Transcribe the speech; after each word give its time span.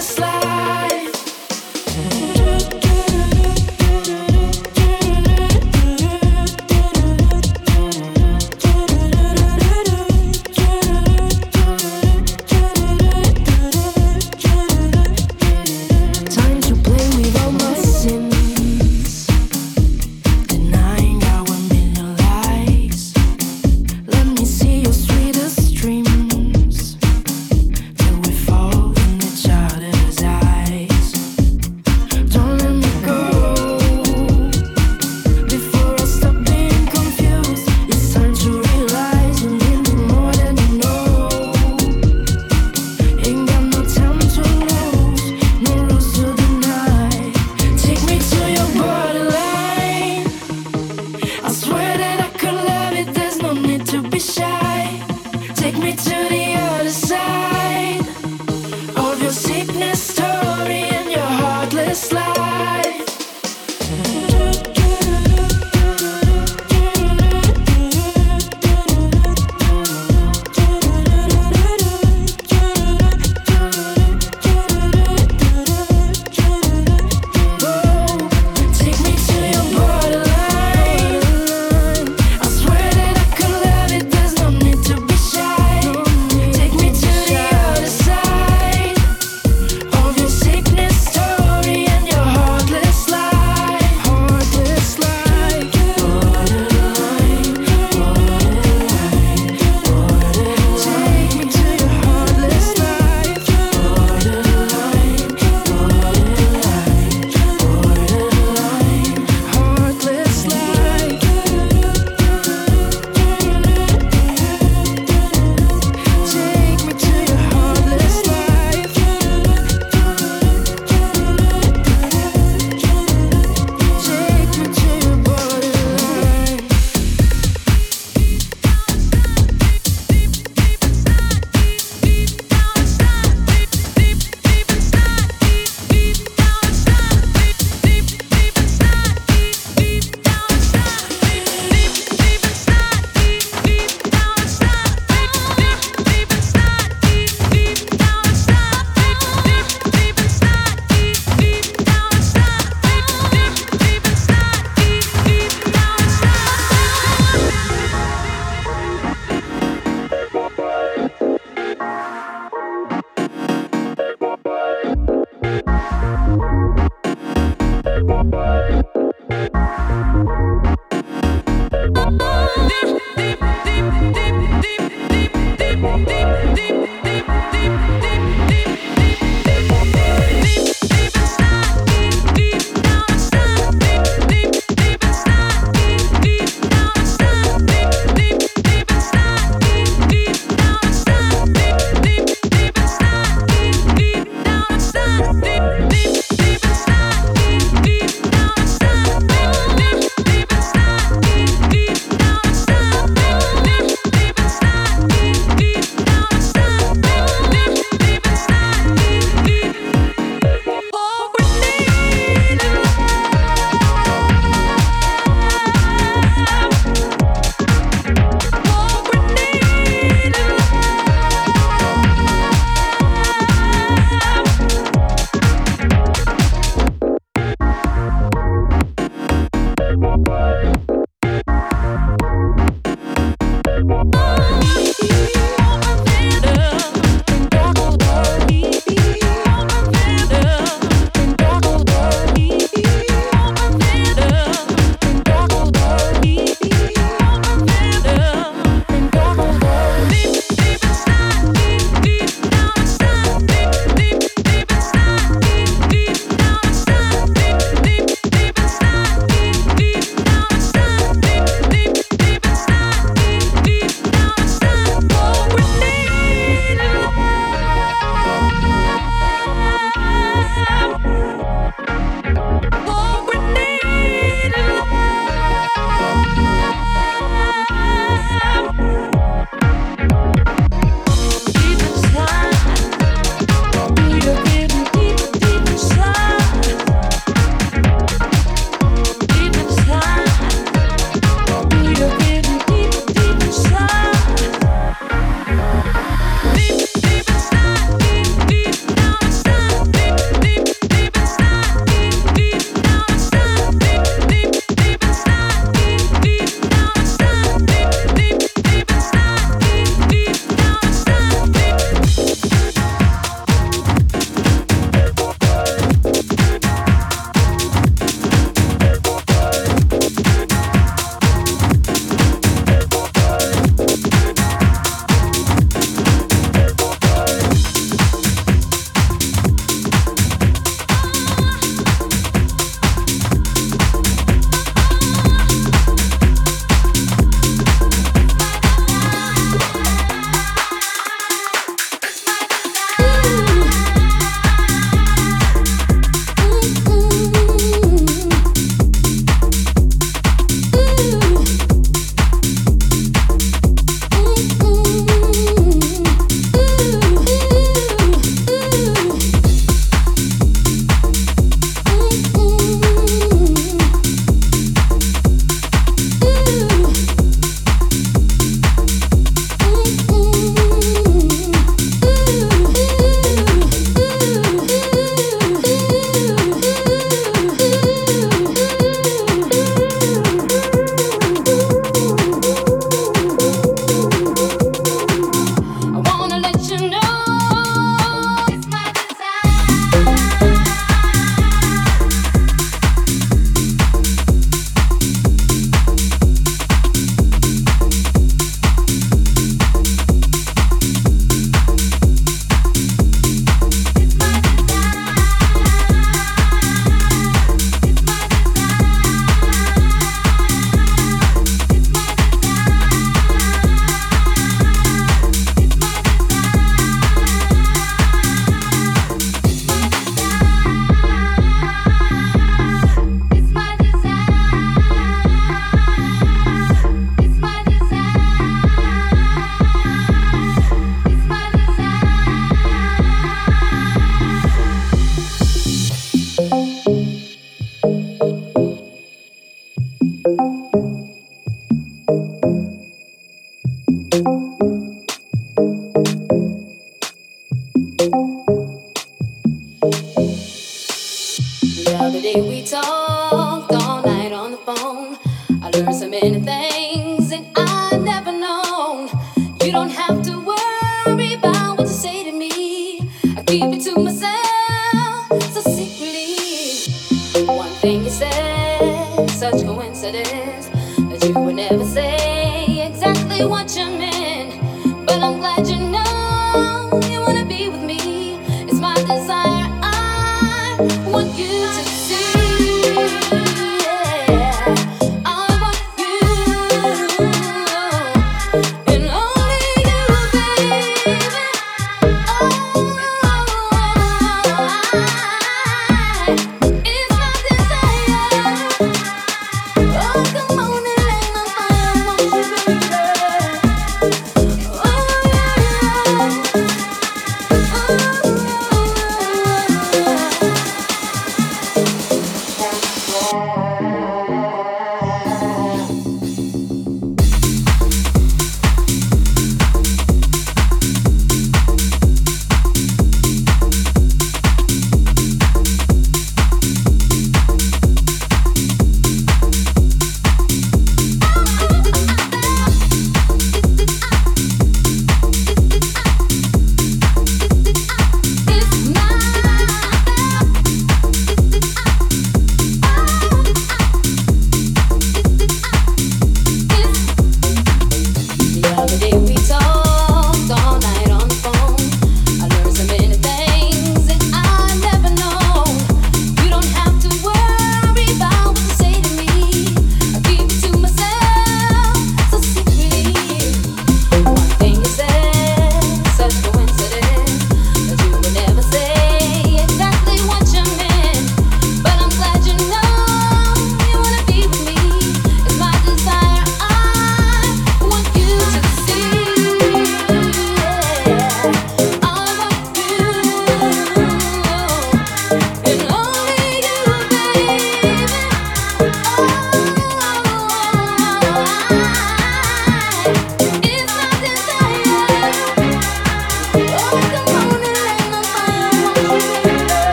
till 0.00 0.24
we 0.24 0.39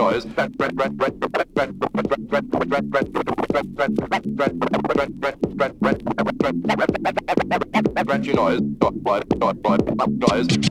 noise. 0.00 0.24
Noise. 0.24 0.26
Noise. 10.08 10.69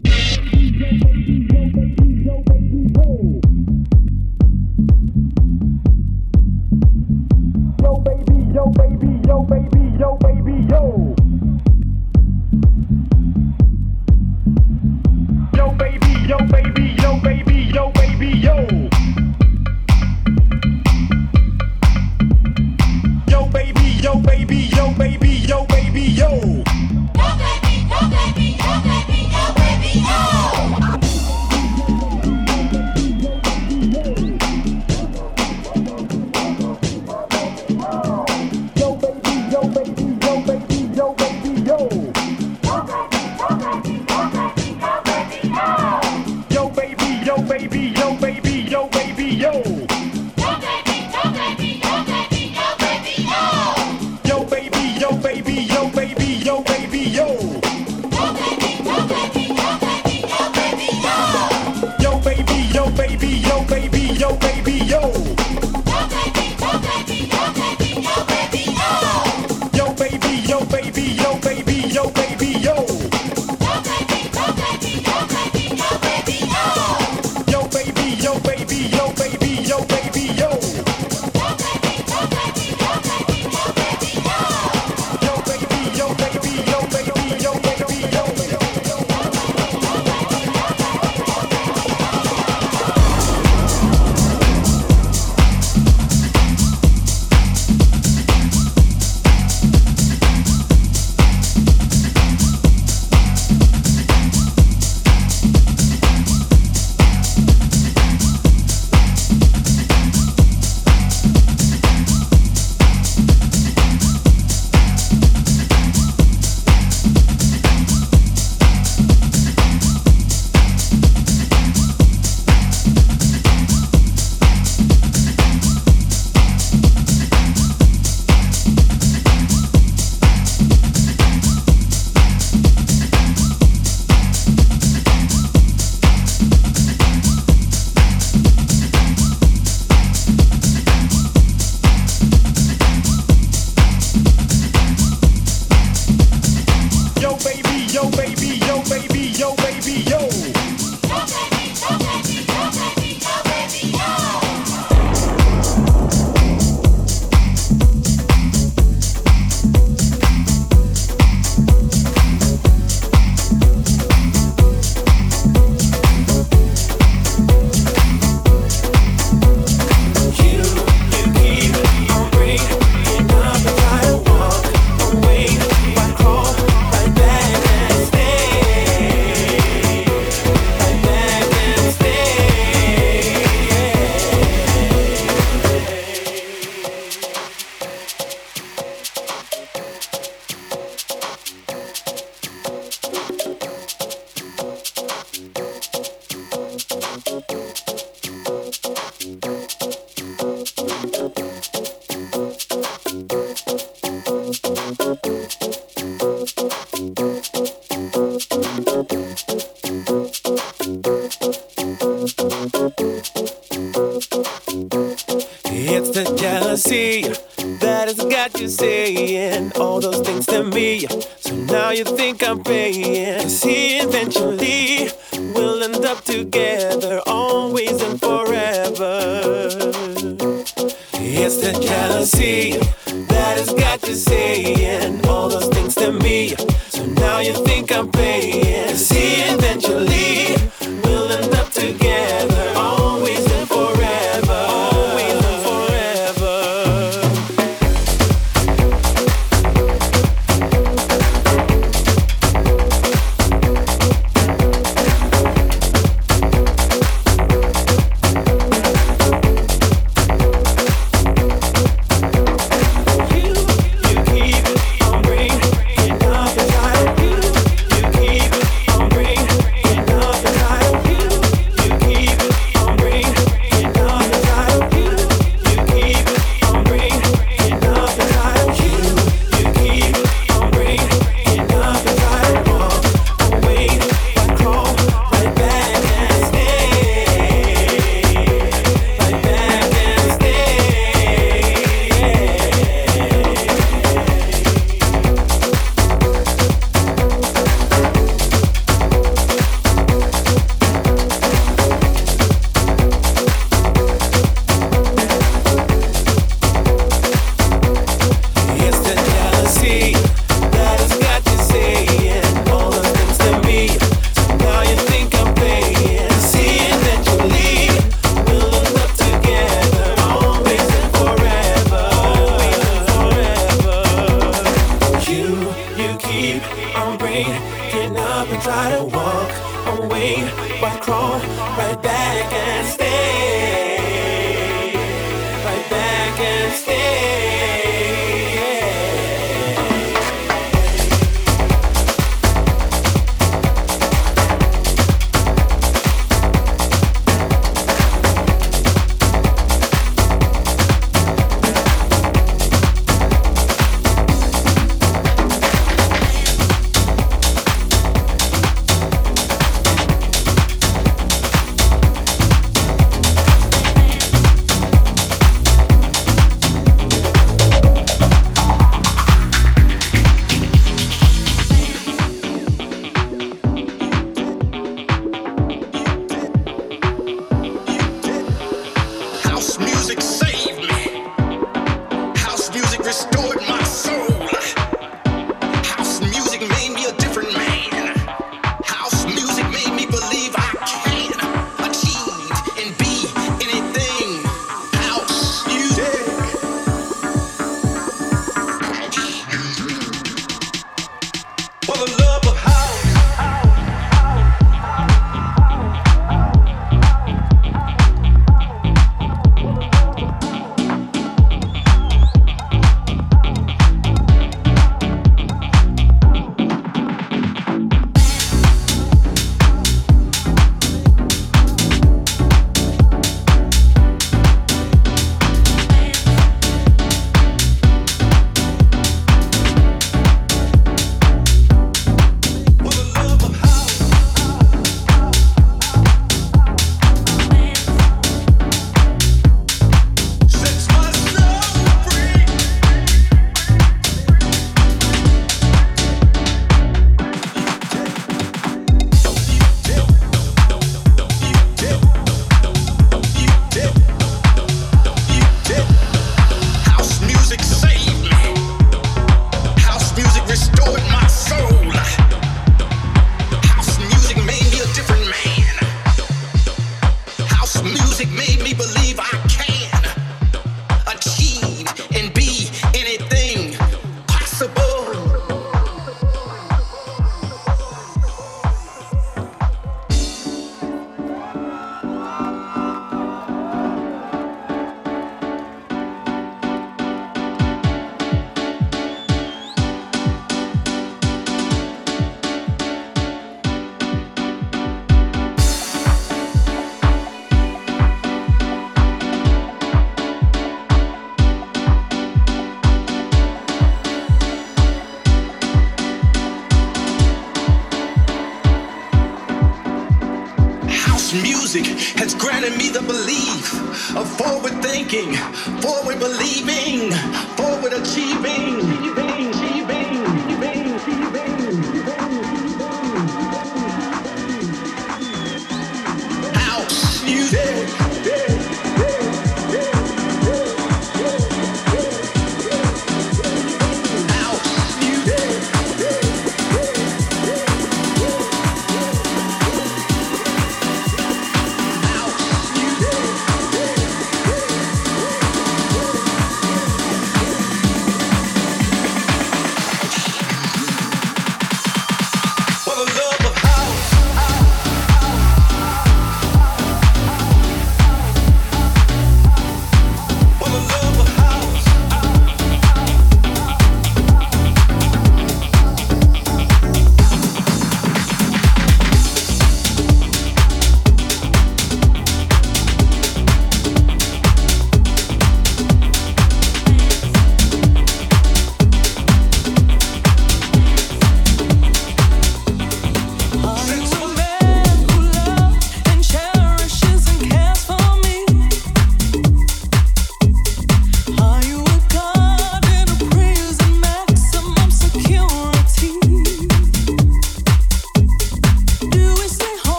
music 511.75 512.17
has 512.17 512.33
granted 512.33 512.75
me 512.77 512.89
the 512.89 513.01
belief 513.01 514.15
of 514.15 514.27
forward 514.39 514.81
thinking, 514.81 515.35
forward 515.81 516.17
believing, 516.17 517.11
forward 517.57 517.93
achieving. 517.93 519.58